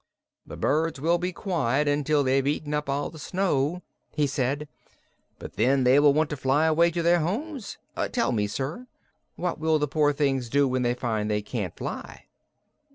[0.47, 3.83] "The birds will be quiet until they've eaten up all the snow,"
[4.15, 4.67] he said,
[5.37, 7.77] "but then they will want to fly away to their homes.
[8.11, 8.87] Tell me, sir,
[9.35, 12.25] what will the poor things do when they find they can't fly?"